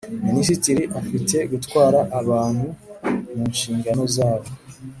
[0.27, 2.65] minisitiri afite gutwara abantu
[3.33, 4.49] mu nshingano zabo